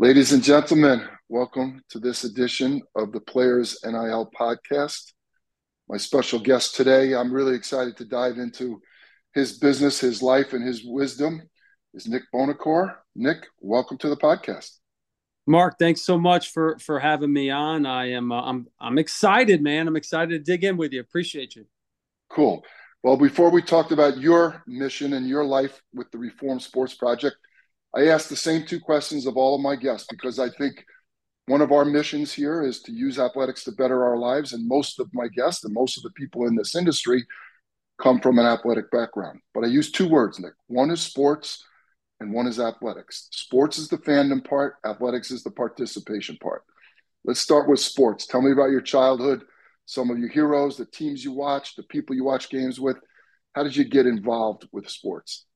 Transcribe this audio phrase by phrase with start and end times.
[0.00, 5.12] Ladies and gentlemen, welcome to this edition of the Players NIL podcast.
[5.90, 8.80] My special guest today, I'm really excited to dive into
[9.34, 11.42] his business, his life, and his wisdom,
[11.92, 12.94] is Nick Buonocore.
[13.14, 14.70] Nick, welcome to the podcast.
[15.46, 17.84] Mark, thanks so much for for having me on.
[17.84, 19.86] I am uh, I'm I'm excited, man.
[19.86, 21.00] I'm excited to dig in with you.
[21.00, 21.66] Appreciate you.
[22.30, 22.64] Cool.
[23.02, 27.36] Well, before we talked about your mission and your life with the Reform Sports Project,
[27.94, 30.84] I asked the same two questions of all of my guests because I think
[31.46, 34.52] one of our missions here is to use athletics to better our lives.
[34.52, 37.24] And most of my guests and most of the people in this industry
[38.00, 39.40] come from an athletic background.
[39.52, 40.52] But I use two words, Nick.
[40.68, 41.64] One is sports
[42.20, 43.28] and one is athletics.
[43.32, 46.62] Sports is the fandom part, athletics is the participation part.
[47.24, 48.26] Let's start with sports.
[48.26, 49.42] Tell me about your childhood,
[49.86, 52.96] some of your heroes, the teams you watch, the people you watch games with.
[53.54, 55.46] How did you get involved with sports?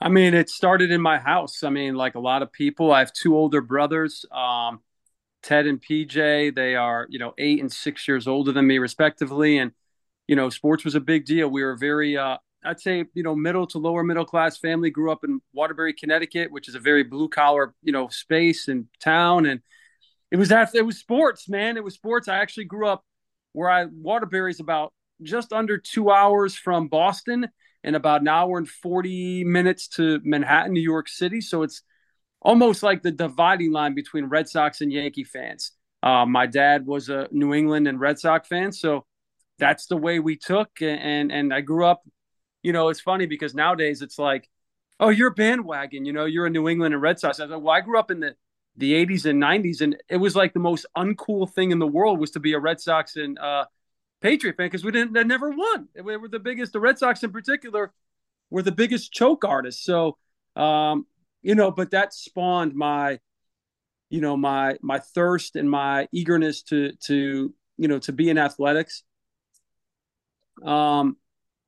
[0.00, 1.62] I mean, it started in my house.
[1.62, 4.80] I mean, like a lot of people, I have two older brothers, um,
[5.42, 6.54] Ted and PJ.
[6.54, 9.58] They are, you know, eight and six years older than me, respectively.
[9.58, 9.72] And,
[10.28, 11.48] you know, sports was a big deal.
[11.48, 14.90] We were very, uh, I'd say, you know, middle to lower middle class family.
[14.90, 18.86] Grew up in Waterbury, Connecticut, which is a very blue collar, you know, space and
[19.00, 19.46] town.
[19.46, 19.62] And
[20.30, 21.78] it was that it was sports, man.
[21.78, 22.28] It was sports.
[22.28, 23.04] I actually grew up
[23.52, 27.48] where I Waterbury is about just under two hours from Boston
[27.86, 31.40] in about an hour and 40 minutes to Manhattan, New York City.
[31.40, 31.82] So it's
[32.42, 35.70] almost like the dividing line between Red Sox and Yankee fans.
[36.02, 39.06] Uh, my dad was a New England and Red Sox fan, so
[39.58, 40.68] that's the way we took.
[40.82, 42.02] And and I grew up,
[42.62, 44.48] you know, it's funny because nowadays it's like,
[44.98, 47.40] oh, you're a bandwagon, you know, you're a New England and Red Sox.
[47.40, 48.34] I said, well, I grew up in the
[48.76, 52.20] the 80s and 90s, and it was like the most uncool thing in the world
[52.20, 53.64] was to be a Red Sox and uh,
[54.20, 55.88] Patriot fan because we didn't they never won.
[56.02, 56.72] We were the biggest.
[56.72, 57.92] The Red Sox in particular
[58.50, 59.84] were the biggest choke artists.
[59.84, 60.16] So
[60.54, 61.06] um,
[61.42, 63.20] you know, but that spawned my
[64.08, 68.38] you know my my thirst and my eagerness to to you know to be in
[68.38, 69.02] athletics.
[70.64, 71.16] Um,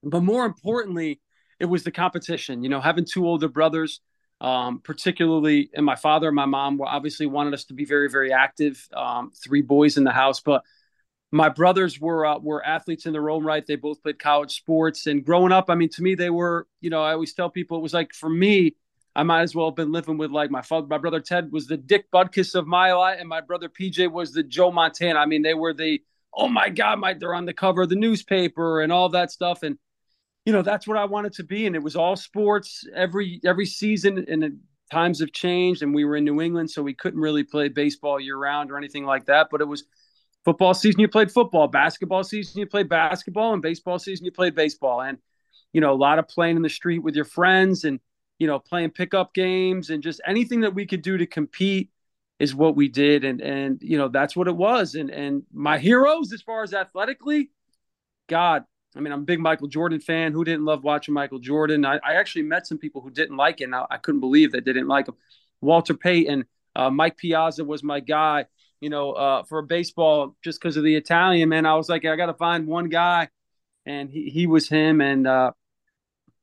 [0.03, 1.21] but more importantly,
[1.61, 2.63] it was the competition.
[2.63, 4.01] You know, having two older brothers.
[4.41, 8.09] Um, particularly, and my father and my mom were obviously wanted us to be very,
[8.09, 8.87] very active.
[8.95, 10.63] Um, three boys in the house, but
[11.31, 13.67] my brothers were uh, were athletes in their own right.
[13.67, 16.67] They both played college sports, and growing up, I mean, to me, they were.
[16.81, 18.77] You know, I always tell people it was like for me,
[19.15, 20.87] I might as well have been living with like my father.
[20.87, 24.33] My brother Ted was the Dick Butkus of my life, and my brother PJ was
[24.33, 25.19] the Joe Montana.
[25.19, 26.01] I mean, they were the
[26.33, 29.63] oh my god, my they're on the cover of the newspaper and all that stuff,
[29.63, 29.77] and
[30.47, 33.67] you know that's what I wanted to be, and it was all sports every every
[33.67, 34.61] season, and
[34.91, 38.19] times have changed, and we were in New England, so we couldn't really play baseball
[38.19, 39.85] year round or anything like that, but it was
[40.49, 41.69] football season you played football.
[41.69, 43.53] Basketball season you played basketball.
[43.53, 45.03] And baseball season you played baseball.
[45.03, 45.19] And
[45.75, 48.01] you know a lot of playing in the street with your friends and
[48.39, 51.91] you know playing pickup games and just anything that we could do to compete
[52.39, 53.25] is what we did.
[53.25, 54.95] And and you know that's what it was.
[54.95, 57.51] And and my heroes as far as athletically
[58.27, 58.65] god
[58.95, 60.33] i mean i'm a big michael jordan fan.
[60.33, 61.85] Who didn't love watching michael jordan?
[61.85, 63.65] I, I actually met some people who didn't like it.
[63.65, 65.17] And I, I couldn't believe that they didn't like him.
[65.61, 68.47] Walter payton uh, mike piazza was my guy
[68.81, 71.67] you know, uh, for baseball just because of the Italian man.
[71.67, 73.29] I was like, I got to find one guy,
[73.87, 75.01] and he, he was him.
[75.01, 75.53] And uh,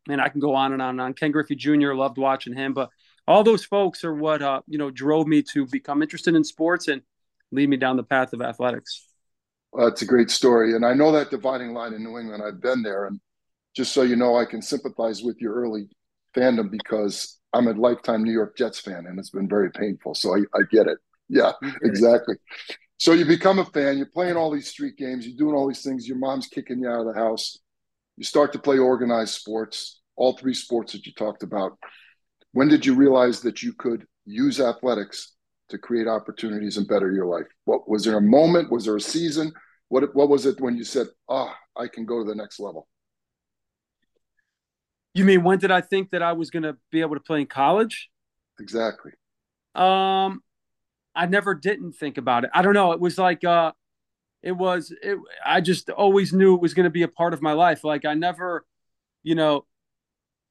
[0.09, 1.13] I can go on and on and on.
[1.13, 1.93] Ken Griffey Jr.
[1.93, 2.89] loved watching him, but
[3.27, 6.87] all those folks are what uh, you know drove me to become interested in sports
[6.87, 7.01] and
[7.51, 9.07] lead me down the path of athletics.
[9.71, 12.43] Well, that's a great story, and I know that dividing line in New England.
[12.45, 13.19] I've been there, and
[13.75, 15.89] just so you know, I can sympathize with your early
[16.35, 20.15] fandom because I'm a lifetime New York Jets fan, and it's been very painful.
[20.15, 20.97] So I, I get it.
[21.29, 21.53] Yeah,
[21.83, 22.35] exactly.
[22.97, 25.83] So you become a fan, you're playing all these street games, you're doing all these
[25.83, 27.59] things, your mom's kicking you out of the house.
[28.17, 31.77] You start to play organized sports, all three sports that you talked about.
[32.53, 35.33] When did you realize that you could use athletics
[35.69, 37.47] to create opportunities and better your life?
[37.65, 38.71] What was there a moment?
[38.71, 39.51] Was there a season?
[39.89, 42.59] What what was it when you said, "Ah, oh, I can go to the next
[42.59, 42.87] level"?
[45.13, 47.41] You mean when did I think that I was going to be able to play
[47.41, 48.09] in college?
[48.59, 49.11] Exactly.
[49.73, 50.41] Um,
[51.15, 52.49] I never didn't think about it.
[52.53, 52.91] I don't know.
[52.91, 53.71] It was like uh
[54.43, 57.41] it was it I just always knew it was going to be a part of
[57.41, 57.83] my life.
[57.83, 58.65] Like I never,
[59.23, 59.65] you know,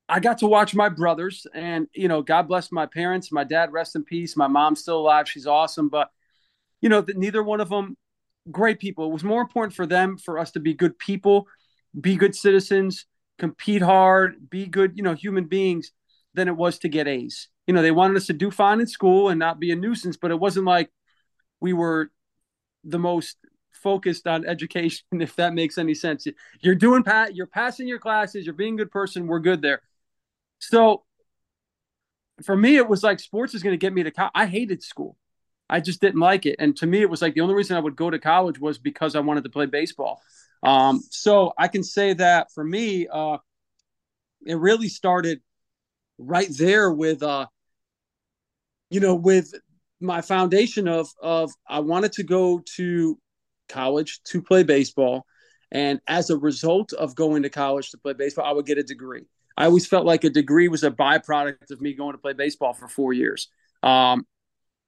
[0.08, 3.72] I got to watch my brothers and you know, God bless my parents, my dad
[3.72, 6.11] rest in peace, my mom's still alive, she's awesome, but
[6.81, 7.96] you know, that neither one of them
[8.50, 9.06] great people.
[9.06, 11.46] It was more important for them for us to be good people,
[11.99, 13.06] be good citizens,
[13.38, 15.93] compete hard, be good, you know, human beings
[16.34, 18.86] than it was to get A's you know, they wanted us to do fine in
[18.86, 20.90] school and not be a nuisance, but it wasn't like
[21.60, 22.10] we were
[22.84, 23.38] the most
[23.72, 26.26] focused on education, if that makes any sense.
[26.60, 29.81] You're doing pat, you're passing your classes, you're being a good person, we're good there.
[30.58, 31.04] So
[32.42, 34.32] for me, it was like sports is going to get me to college.
[34.34, 35.16] I hated school.
[35.70, 36.56] I just didn't like it.
[36.58, 38.78] And to me, it was like the only reason I would go to college was
[38.78, 40.20] because I wanted to play baseball.
[40.62, 43.38] Um, so I can say that for me, uh,
[44.46, 45.40] it really started
[46.26, 47.47] right there with, uh,
[48.91, 49.53] you know, with
[50.00, 53.19] my foundation of of I wanted to go to
[53.69, 55.26] college to play baseball,
[55.71, 58.82] and as a result of going to college to play baseball, I would get a
[58.82, 59.23] degree.
[59.56, 62.73] I always felt like a degree was a byproduct of me going to play baseball
[62.73, 63.49] for four years.
[63.82, 64.26] Um,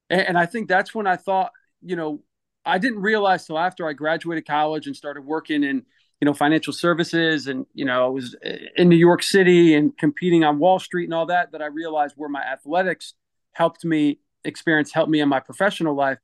[0.09, 1.51] and, and I think that's when I thought,
[1.81, 2.21] you know,
[2.65, 5.85] I didn't realize till after I graduated college and started working in,
[6.19, 8.35] you know, financial services and, you know, I was
[8.75, 12.15] in New York City and competing on Wall Street and all that, that I realized
[12.17, 13.13] where my athletics
[13.51, 16.17] helped me experience, helped me in my professional life.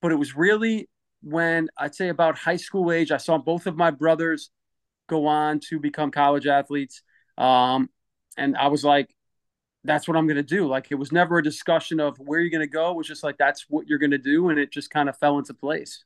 [0.00, 0.88] But it was really
[1.22, 4.50] when I'd say about high school age, I saw both of my brothers
[5.08, 7.02] go on to become college athletes.
[7.36, 7.90] Um,
[8.36, 9.12] and I was like,
[9.82, 10.66] that's what I'm going to do.
[10.66, 12.90] Like it was never a discussion of where you're going to go.
[12.90, 14.50] It was just like, that's what you're going to do.
[14.50, 16.04] And it just kind of fell into place.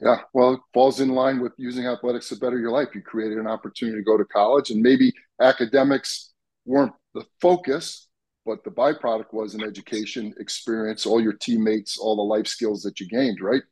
[0.00, 0.20] Yeah.
[0.32, 2.88] Well, it falls in line with using athletics to better your life.
[2.94, 6.32] You created an opportunity to go to college and maybe academics
[6.64, 8.08] weren't the focus,
[8.46, 12.98] but the byproduct was an education experience, all your teammates, all the life skills that
[12.98, 13.62] you gained, right?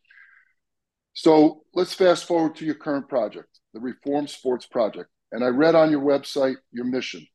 [1.14, 5.08] So let's fast forward to your current project, the Reform Sports Project.
[5.32, 7.26] And I read on your website your mission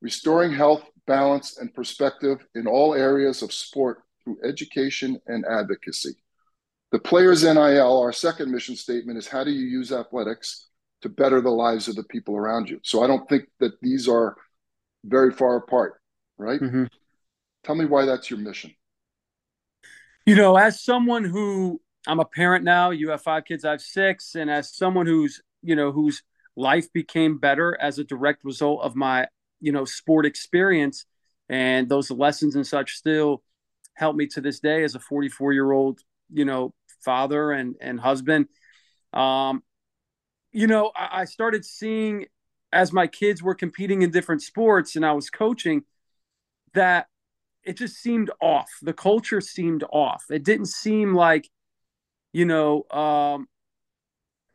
[0.00, 6.14] restoring health, balance, and perspective in all areas of sport through education and advocacy.
[6.94, 10.68] The Players NIL, our second mission statement, is how do you use athletics
[11.02, 12.78] to better the lives of the people around you?
[12.84, 14.36] So I don't think that these are
[15.04, 16.00] very far apart,
[16.38, 16.60] right?
[16.60, 16.84] Mm-hmm.
[17.64, 18.76] Tell me why that's your mission.
[20.24, 23.80] You know, as someone who I'm a parent now, you have five kids, I have
[23.82, 26.22] six, and as someone who's, you know, whose
[26.54, 29.26] life became better as a direct result of my
[29.60, 31.06] you know sport experience
[31.48, 33.42] and those lessons and such still
[33.94, 35.98] help me to this day as a 44 year old
[36.32, 36.72] you know
[37.04, 38.46] father and and husband
[39.12, 39.62] um
[40.52, 42.26] you know I, I started seeing
[42.72, 45.82] as my kids were competing in different sports and i was coaching
[46.74, 47.06] that
[47.62, 51.48] it just seemed off the culture seemed off it didn't seem like
[52.32, 53.46] you know um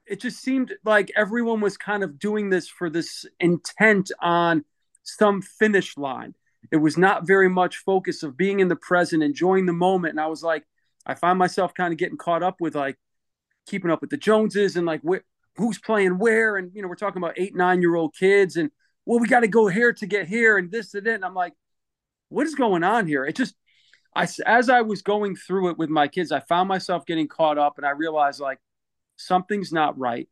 [0.10, 4.66] it just seemed like everyone was kind of doing this for this intent on
[5.04, 6.34] some finish line.
[6.72, 10.12] It was not very much focus of being in the present, enjoying the moment.
[10.12, 10.66] And I was like,
[11.06, 12.98] I find myself kind of getting caught up with like
[13.68, 15.24] keeping up with the Joneses and like wh-
[15.56, 16.58] who's playing where.
[16.58, 18.72] And, you know, we're talking about eight, nine year old kids and,
[19.06, 21.16] well, we got to go here to get here and this and that.
[21.16, 21.54] And I'm like,
[22.30, 23.26] what is going on here?
[23.26, 23.56] It just,
[24.16, 27.58] I, as I was going through it with my kids, I found myself getting caught
[27.58, 28.60] up and I realized like
[29.16, 30.28] something's not right.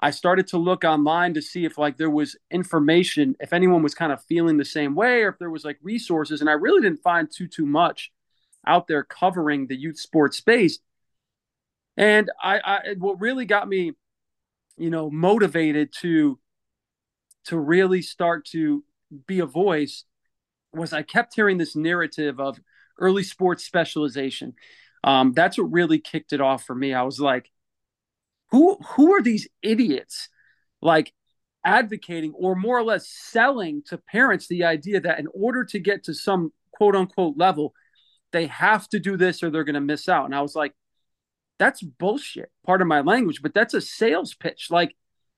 [0.00, 3.94] I started to look online to see if like there was information, if anyone was
[3.94, 6.40] kind of feeling the same way, or if there was like resources.
[6.40, 8.12] And I really didn't find too too much
[8.68, 10.78] out there covering the youth sports space.
[11.96, 13.92] And I, I what really got me,
[14.76, 16.38] you know, motivated to
[17.46, 18.84] to really start to
[19.26, 20.04] be a voice
[20.72, 22.60] was I kept hearing this narrative of
[22.98, 24.52] early sports specialization.
[25.02, 26.92] Um, that's what really kicked it off for me.
[26.92, 27.50] I was like,
[28.50, 30.28] who who are these idiots
[30.80, 31.12] like
[31.64, 36.04] advocating or more or less selling to parents the idea that in order to get
[36.04, 37.74] to some quote unquote level
[38.32, 40.74] they have to do this or they're going to miss out and i was like
[41.58, 44.94] that's bullshit part of my language but that's a sales pitch like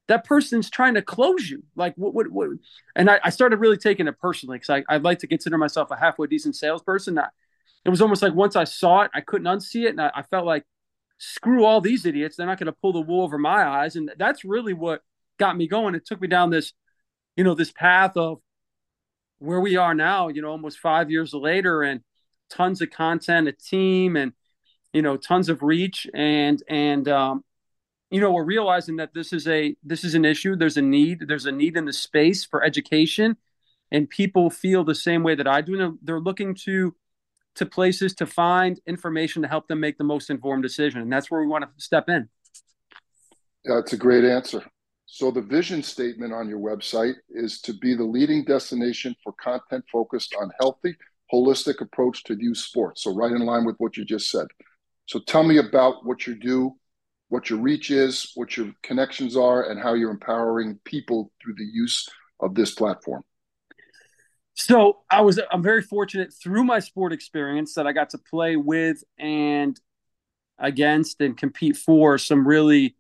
[0.09, 2.49] that person's trying to close you like what what, what?
[2.97, 5.91] and I, I started really taking it personally because I, i'd like to consider myself
[5.91, 7.29] a halfway decent salesperson I,
[7.85, 10.23] it was almost like once i saw it i couldn't unsee it and I, I
[10.23, 10.65] felt like
[11.21, 12.37] screw all these idiots.
[12.37, 13.95] They're not going to pull the wool over my eyes.
[13.95, 15.03] And that's really what
[15.39, 15.95] got me going.
[15.95, 16.73] It took me down this,
[17.37, 18.41] you know, this path of
[19.39, 22.01] where we are now, you know, almost five years later and
[22.51, 24.33] tons of content, a team and,
[24.93, 26.07] you know, tons of reach.
[26.15, 27.45] And, and, um,
[28.11, 30.57] you know, we're realizing that this is a, this is an issue.
[30.57, 33.37] There's a need, there's a need in the space for education
[33.91, 35.99] and people feel the same way that I do.
[36.03, 36.95] They're looking to,
[37.57, 41.01] to places to find information to help them make the most informed decision.
[41.01, 42.29] And that's where we want to step in.
[43.65, 44.65] That's a great answer.
[45.07, 49.85] So, the vision statement on your website is to be the leading destination for content
[49.91, 50.97] focused on healthy,
[51.33, 53.05] holistic approach to youth sports.
[53.05, 54.47] So, right in line with what you just said.
[55.07, 56.77] So, tell me about what you do,
[57.29, 61.65] what your reach is, what your connections are, and how you're empowering people through the
[61.65, 62.09] use
[62.41, 63.23] of this platform.
[64.55, 68.57] So I was I'm very fortunate through my sport experience that I got to play
[68.57, 69.81] with and
[70.59, 72.95] against and compete for some really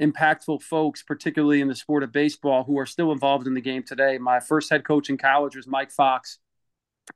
[0.00, 3.84] impactful folks, particularly in the sport of baseball, who are still involved in the game
[3.84, 4.18] today.
[4.18, 6.38] My first head coach in college was Mike Fox.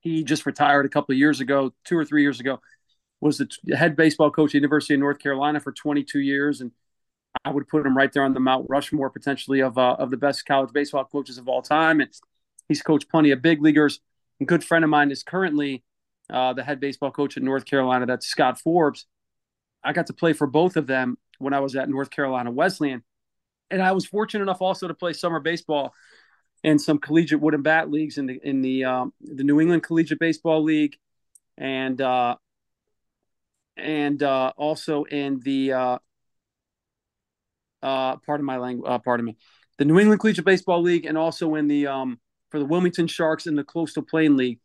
[0.00, 2.61] He just retired a couple of years ago, two or three years ago.
[3.21, 6.71] Was the head baseball coach at the University of North Carolina for 22 years, and
[7.45, 10.16] I would put him right there on the Mount Rushmore potentially of uh, of the
[10.16, 12.00] best college baseball coaches of all time.
[12.00, 12.11] And
[12.68, 14.00] he's coached plenty of big leaguers.
[14.40, 15.83] A good friend of mine is currently
[16.33, 18.07] uh, the head baseball coach at North Carolina.
[18.07, 19.07] That's Scott Forbes.
[19.83, 23.02] I got to play for both of them when I was at North Carolina Wesleyan,
[23.71, 25.92] and I was fortunate enough also to play summer baseball
[26.65, 30.19] and some collegiate wooden bat leagues in the in the um, the New England Collegiate
[30.19, 30.97] Baseball League,
[31.57, 32.37] and uh,
[33.77, 35.99] and uh, also in the uh,
[37.83, 39.37] uh, my language, uh, pardon me,
[39.79, 42.19] the New England Collegiate Baseball League, and also in the um,
[42.50, 44.59] for the Wilmington Sharks in the Coastal Plain League,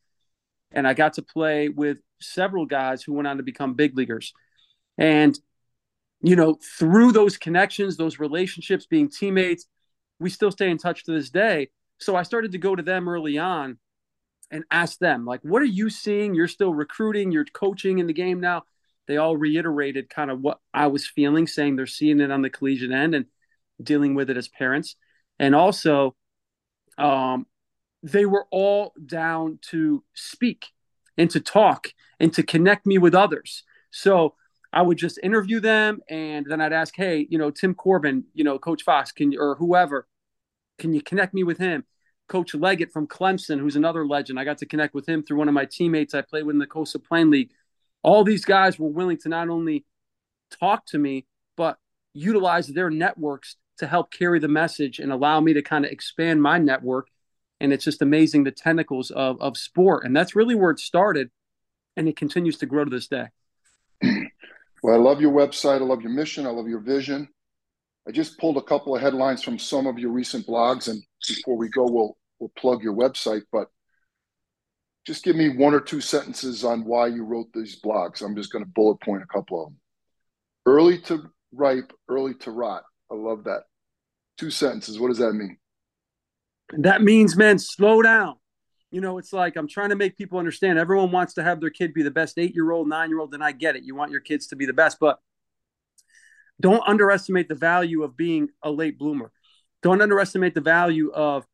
[0.71, 4.33] and I got to play with several guys who went on to become big leaguers,
[4.97, 5.37] and
[6.21, 9.67] you know through those connections, those relationships, being teammates,
[10.19, 11.69] we still stay in touch to this day
[12.03, 13.77] so I started to go to them early on
[14.51, 16.35] and ask them, like, what are you seeing?
[16.35, 18.63] You're still recruiting, you're coaching in the game now.
[19.07, 22.49] They all reiterated kind of what I was feeling, saying they're seeing it on the
[22.49, 23.25] collegiate end and
[23.81, 24.95] dealing with it as parents.
[25.39, 26.15] And also,
[26.97, 27.47] um,
[28.03, 30.67] they were all down to speak
[31.17, 31.87] and to talk
[32.19, 33.63] and to connect me with others.
[33.91, 34.35] So
[34.71, 38.43] I would just interview them and then I'd ask, hey, you know, Tim Corbin, you
[38.43, 40.07] know, Coach Fox, can you, or whoever,
[40.77, 41.85] can you connect me with him?
[42.33, 44.39] Coach Leggett from Clemson, who's another legend.
[44.39, 46.59] I got to connect with him through one of my teammates I played with in
[46.59, 47.51] the Coastal Plain League.
[48.01, 49.85] All these guys were willing to not only
[50.59, 51.77] talk to me, but
[52.15, 56.41] utilize their networks to help carry the message and allow me to kind of expand
[56.41, 57.07] my network.
[57.59, 60.03] And it's just amazing the tentacles of, of sport.
[60.03, 61.29] And that's really where it started.
[61.95, 63.27] And it continues to grow to this day.
[64.81, 65.81] Well, I love your website.
[65.81, 66.47] I love your mission.
[66.47, 67.29] I love your vision.
[68.07, 71.55] I just pulled a couple of headlines from some of your recent blogs, and before
[71.55, 73.43] we go, we'll we'll plug your website.
[73.51, 73.67] But
[75.05, 78.21] just give me one or two sentences on why you wrote these blogs.
[78.21, 79.79] I'm just going to bullet point a couple of them.
[80.65, 81.23] Early to
[81.53, 82.83] ripe, early to rot.
[83.11, 83.63] I love that.
[84.37, 84.99] Two sentences.
[84.99, 85.57] What does that mean?
[86.77, 88.35] That means, man, slow down.
[88.91, 90.77] You know, it's like I'm trying to make people understand.
[90.77, 93.33] Everyone wants to have their kid be the best eight year old, nine year old,
[93.33, 93.83] and I get it.
[93.83, 95.19] You want your kids to be the best, but
[96.61, 99.31] don't underestimate the value of being a late bloomer.
[99.81, 101.45] Don't underestimate the value of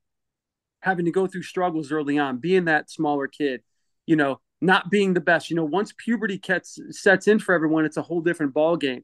[0.82, 3.62] having to go through struggles early on, being that smaller kid,
[4.06, 5.50] you know, not being the best.
[5.50, 9.04] You know, once puberty gets, sets in for everyone, it's a whole different ball game.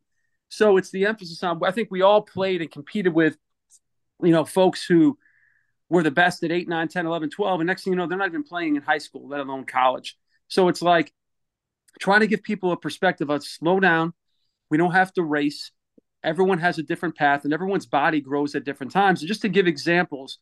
[0.50, 1.62] So it's the emphasis on.
[1.64, 3.38] I think we all played and competed with,
[4.22, 5.18] you know, folks who
[5.90, 7.60] were the best at 8, 9, 10, 11, 12.
[7.60, 10.18] And next thing you know, they're not even playing in high school, let alone college.
[10.48, 11.14] So it's like
[12.00, 14.14] trying to give people a perspective of slow down.
[14.70, 15.72] We don't have to race
[16.26, 19.22] everyone has a different path and everyone's body grows at different times.
[19.22, 20.40] And just to give examples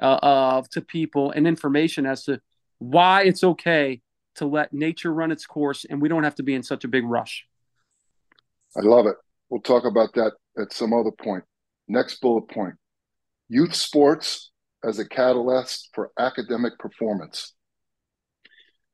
[0.00, 2.40] uh, of to people and information as to
[2.78, 4.00] why it's okay
[4.36, 6.88] to let nature run its course and we don't have to be in such a
[6.88, 7.46] big rush.
[8.76, 9.16] I love it.
[9.48, 11.44] We'll talk about that at some other point.
[11.88, 12.74] Next bullet point
[13.48, 14.50] youth sports
[14.84, 17.54] as a catalyst for academic performance.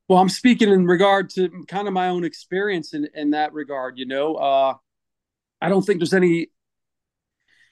[0.07, 3.97] Well, I'm speaking in regard to kind of my own experience in, in that regard.
[3.97, 4.75] You know, uh,
[5.61, 6.47] I don't think there's any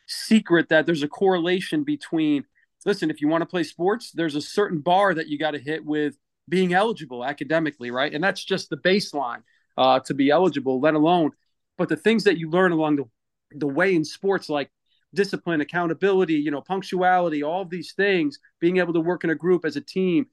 [0.07, 2.45] secret that there's a correlation between
[2.85, 5.59] listen, if you want to play sports, there's a certain bar that you got to
[5.59, 6.17] hit with
[6.49, 8.13] being eligible academically, right?
[8.13, 9.43] And that's just the baseline
[9.77, 11.31] uh, to be eligible, let alone.
[11.77, 13.05] But the things that you learn along the,
[13.51, 14.69] the way in sports, like
[15.13, 19.65] discipline, accountability, you know, punctuality, all these things, being able to work in a group
[19.65, 20.27] as a team,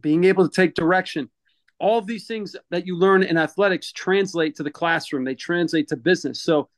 [0.00, 1.30] being able to take direction,
[1.78, 5.96] all these things that you learn in athletics translate to the classroom they translate to
[5.96, 6.68] business so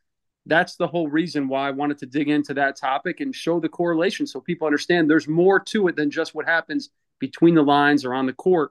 [0.48, 3.68] that's the whole reason why i wanted to dig into that topic and show the
[3.68, 8.04] correlation so people understand there's more to it than just what happens between the lines
[8.04, 8.70] or on the court.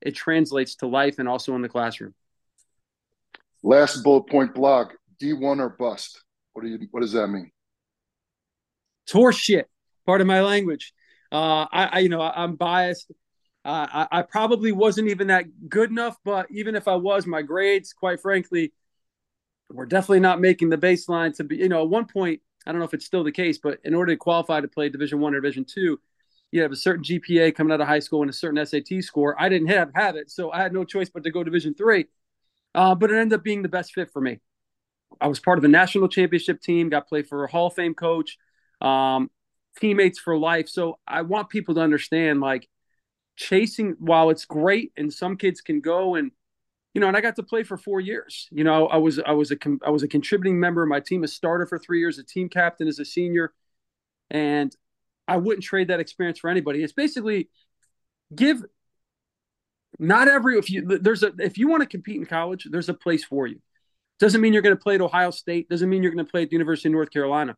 [0.00, 2.14] It translates to life and also in the classroom.
[3.62, 6.22] Last bullet point blog d1 or bust?
[6.52, 7.50] What do you what does that mean?
[9.10, 9.68] Horse shit
[10.06, 10.92] part of my language.
[11.30, 13.10] Uh, I, I, you know i'm biased.
[13.64, 17.42] Uh, I, I, probably wasn't even that good enough, but even if I was, my
[17.42, 18.72] grades, quite frankly,
[19.70, 21.56] were definitely not making the baseline to be.
[21.56, 23.94] You know, at one point, I don't know if it's still the case, but in
[23.94, 26.00] order to qualify to play Division One or Division Two,
[26.50, 29.40] you have a certain GPA coming out of high school and a certain SAT score.
[29.40, 32.06] I didn't have have it, so I had no choice but to go Division Three.
[32.74, 34.40] Uh, but it ended up being the best fit for me.
[35.20, 37.94] I was part of the national championship team, got played for a Hall of Fame
[37.94, 38.38] coach,
[38.80, 39.30] um,
[39.80, 40.68] teammates for life.
[40.68, 42.68] So I want people to understand, like
[43.36, 46.32] chasing while it's great and some kids can go and
[46.94, 49.32] you know and i got to play for four years you know i was i
[49.32, 52.18] was a i was a contributing member of my team a starter for three years
[52.18, 53.52] a team captain as a senior
[54.30, 54.74] and
[55.26, 57.48] i wouldn't trade that experience for anybody it's basically
[58.34, 58.62] give
[59.98, 62.94] not every if you there's a if you want to compete in college, there's a
[62.94, 63.60] place for you.
[64.20, 65.68] Doesn't mean you're going to play at Ohio State.
[65.68, 67.56] Doesn't mean you're going to play at the University of North Carolina,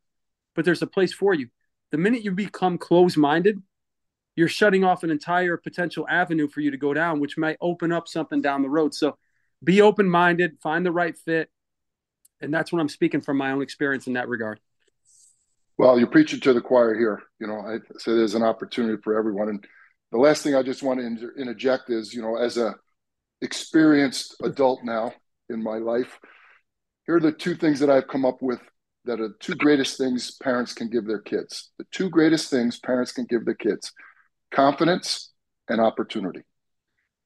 [0.54, 1.48] but there's a place for you.
[1.90, 3.60] The minute you become closed minded,
[4.36, 7.92] you're shutting off an entire potential avenue for you to go down, which might open
[7.92, 8.94] up something down the road.
[8.94, 9.16] So
[9.62, 11.50] be open minded, find the right fit.
[12.40, 14.60] And that's what I'm speaking from my own experience in that regard.
[15.76, 17.22] Well, you're preaching to the choir here.
[17.38, 19.48] You know, I say there's an opportunity for everyone.
[19.48, 19.66] And
[20.12, 22.74] the last thing I just want to interject is, you know, as a
[23.42, 25.12] experienced adult now
[25.48, 26.18] in my life,
[27.06, 28.60] here are the two things that I've come up with
[29.04, 31.70] that are the two greatest things parents can give their kids.
[31.78, 33.92] The two greatest things parents can give their kids
[34.50, 35.30] confidence
[35.68, 36.42] and opportunity.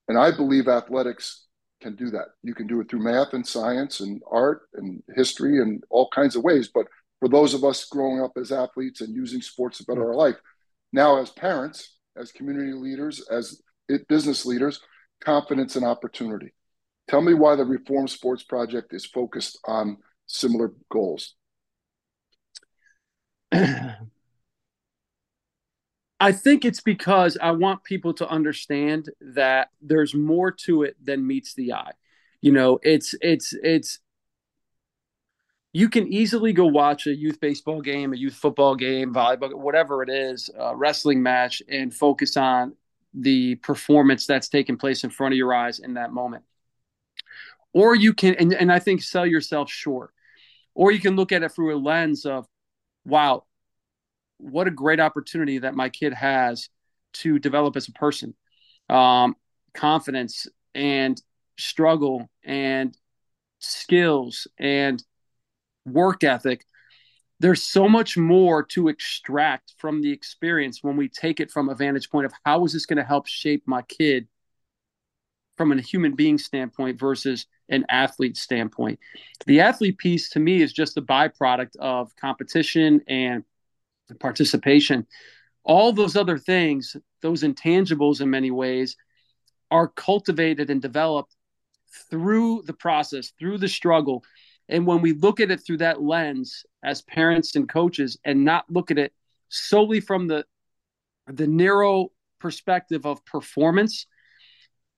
[0.09, 1.47] And I believe athletics
[1.81, 2.29] can do that.
[2.43, 6.37] You can do it through math and science and art and history and all kinds
[6.37, 6.69] of ways.
[6.73, 6.87] But
[7.21, 10.37] for those of us growing up as athletes and using sports to better our life,
[10.93, 13.61] now as parents, as community leaders, as
[14.09, 14.81] business leaders,
[15.23, 16.53] confidence and opportunity.
[17.09, 21.35] Tell me why the Reform Sports Project is focused on similar goals.
[26.21, 31.27] I think it's because I want people to understand that there's more to it than
[31.27, 31.93] meets the eye.
[32.41, 33.99] You know, it's it's it's
[35.73, 40.03] you can easily go watch a youth baseball game, a youth football game, volleyball, whatever
[40.03, 42.77] it is, a wrestling match, and focus on
[43.13, 46.45] the performance that's taking place in front of your eyes in that moment.
[47.73, 50.13] Or you can, and, and I think sell yourself short.
[50.75, 52.47] Or you can look at it through a lens of,
[53.05, 53.45] wow,
[54.39, 56.69] what a great opportunity that my kid has
[57.15, 58.35] to develop as a person.
[58.89, 59.37] Um,
[59.73, 61.21] confidence and
[61.59, 62.97] struggle and
[63.61, 65.03] skills and
[65.87, 66.65] work ethic.
[67.41, 71.75] There's so much more to extract from the experience when we take it from a
[71.75, 74.29] vantage point of how is this going to help shape my kid
[75.57, 78.99] from a human being standpoint versus an athlete standpoint.
[79.47, 83.45] The athlete piece to me is just a byproduct of competition and
[84.21, 85.07] participation,
[85.65, 88.97] all those other things, those intangibles in many ways,
[89.71, 91.35] are cultivated and developed
[92.11, 94.25] through the process, through the struggle.
[94.69, 98.65] And when we look at it through that lens as parents and coaches and not
[98.71, 99.13] look at it
[99.49, 100.45] solely from the
[101.27, 104.07] the narrow perspective of performance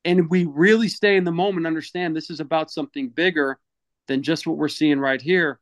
[0.04, 3.58] and we really stay in the moment understand this is about something bigger
[4.08, 5.60] than just what we're seeing right here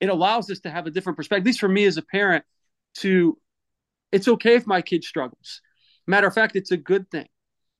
[0.00, 2.44] it allows us to have a different perspective, at least for me as a parent,
[2.98, 3.38] to
[4.12, 5.60] it's okay if my kid struggles.
[6.06, 7.28] Matter of fact, it's a good thing.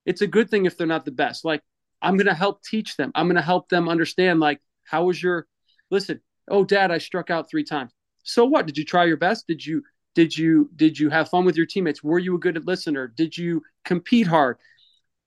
[0.04, 1.44] It's a good thing if they're not the best.
[1.44, 1.62] Like,
[2.02, 3.12] I'm going to help teach them.
[3.14, 5.46] I'm going to help them understand, like, how was your,
[5.90, 7.92] listen, oh, dad, I struck out three times.
[8.22, 8.66] So what?
[8.66, 9.46] Did you try your best?
[9.46, 9.82] Did you,
[10.14, 12.02] did you, did you have fun with your teammates?
[12.02, 13.08] Were you a good listener?
[13.08, 14.58] Did you compete hard?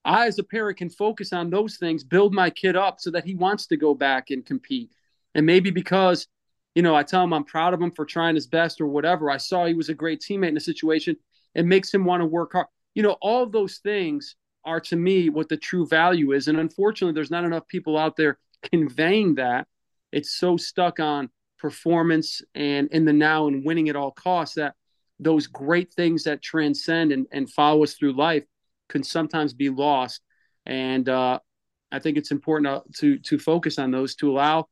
[0.03, 3.25] I, as a parent, can focus on those things, build my kid up so that
[3.25, 4.91] he wants to go back and compete.
[5.35, 6.27] And maybe because
[6.75, 9.29] you know, I tell him I'm proud of him for trying his best or whatever.
[9.29, 11.17] I saw he was a great teammate in a situation.
[11.53, 12.67] It makes him want to work hard.
[12.93, 16.47] You know, all those things are to me what the true value is.
[16.47, 18.37] And unfortunately, there's not enough people out there
[18.71, 19.67] conveying that.
[20.11, 24.75] It's so stuck on performance and in the now and winning at all costs that
[25.19, 28.43] those great things that transcend and, and follow us through life
[28.89, 30.21] can sometimes be lost.
[30.65, 31.39] And uh,
[31.91, 34.67] I think it's important to, to, to focus on those to allow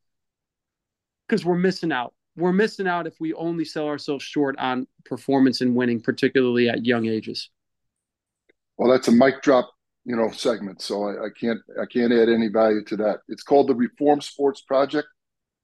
[1.29, 2.13] because we're missing out.
[2.35, 6.85] We're missing out if we only sell ourselves short on performance and winning, particularly at
[6.85, 7.49] young ages.
[8.77, 9.69] Well, that's a mic drop,
[10.05, 10.81] you know, segment.
[10.81, 13.19] So I, I can't I can't add any value to that.
[13.27, 15.07] It's called the Reform Sports Project.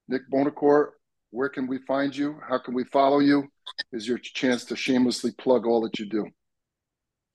[0.07, 0.89] Nick Buonocore,
[1.31, 2.39] where can we find you?
[2.47, 3.47] How can we follow you?
[3.91, 6.27] Is your chance to shamelessly plug all that you do?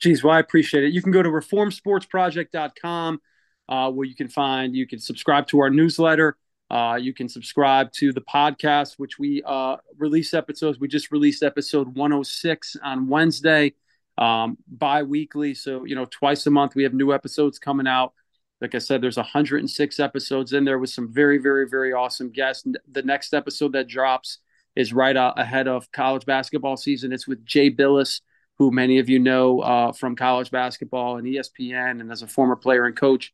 [0.01, 0.93] Geez, well, I appreciate it.
[0.93, 3.21] You can go to reformsportsproject.com
[3.69, 6.37] uh, where you can find, you can subscribe to our newsletter.
[6.71, 10.79] Uh, you can subscribe to the podcast, which we uh, release episodes.
[10.79, 13.75] We just released episode 106 on Wednesday,
[14.19, 15.55] um, bi weekly.
[15.55, 18.13] So, you know, twice a month we have new episodes coming out.
[18.61, 22.65] Like I said, there's 106 episodes in there with some very, very, very awesome guests.
[22.93, 24.39] The next episode that drops
[24.77, 27.13] is right ahead of college basketball season.
[27.13, 28.21] It's with Jay Bilas,
[28.59, 32.55] who many of you know uh, from college basketball and ESPN and as a former
[32.55, 33.33] player and coach.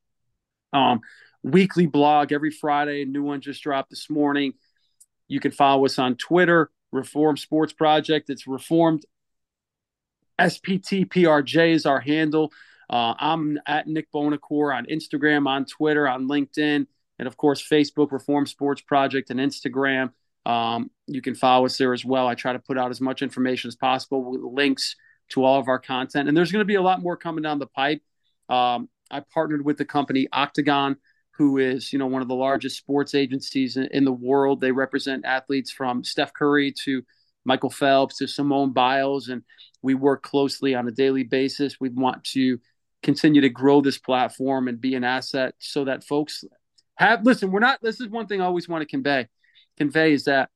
[0.72, 1.00] Um,
[1.42, 3.04] weekly blog every Friday.
[3.04, 4.54] New one just dropped this morning.
[5.28, 8.30] You can follow us on Twitter, Reform Sports Project.
[8.30, 9.04] It's Reformed
[10.38, 12.52] SPTPRJ is our handle.
[12.88, 16.86] Uh, I'm at Nick Buonocore on Instagram, on Twitter, on LinkedIn,
[17.18, 20.12] and of course, Facebook, Reform Sports Project, and Instagram.
[20.44, 22.28] Um, you can follow us there as well.
[22.28, 24.94] I try to put out as much information as possible with links
[25.30, 26.28] to all of our content.
[26.28, 28.00] And there's going to be a lot more coming down the pipe
[28.48, 30.96] Um, I partnered with the company Octagon,
[31.36, 34.60] who is you know one of the largest sports agencies in, in, the world.
[34.60, 37.02] They represent athletes from Steph Curry to
[37.44, 39.42] Michael Phelps to Simone Biles, and
[39.82, 41.76] we work closely on a daily basis.
[41.80, 42.58] We want to
[43.02, 46.44] continue to grow this platform and be an asset so that folks
[46.96, 47.52] have listen.
[47.52, 47.80] We're not.
[47.82, 49.28] This is one thing I always want to convey.
[49.76, 50.48] Convey is that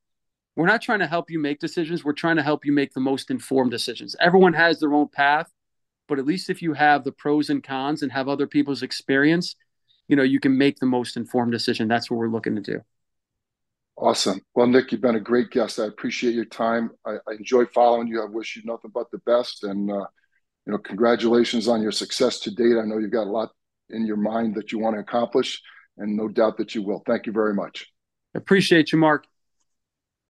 [0.56, 2.04] we're not trying to help you make decisions.
[2.04, 4.16] We're trying to help you make the most informed decisions.
[4.18, 5.50] Everyone has their own path,
[6.08, 9.56] but at least if you have the pros and cons and have other people's experience,
[10.10, 11.86] you know, you can make the most informed decision.
[11.86, 12.80] That's what we're looking to do.
[13.96, 14.40] Awesome.
[14.54, 15.78] Well, Nick, you've been a great guest.
[15.78, 16.90] I appreciate your time.
[17.06, 18.20] I, I enjoy following you.
[18.20, 19.62] I wish you nothing but the best.
[19.62, 20.06] And, uh,
[20.66, 22.76] you know, congratulations on your success to date.
[22.76, 23.50] I know you've got a lot
[23.90, 25.62] in your mind that you want to accomplish,
[25.96, 27.02] and no doubt that you will.
[27.06, 27.86] Thank you very much.
[28.34, 29.29] Appreciate you, Mark.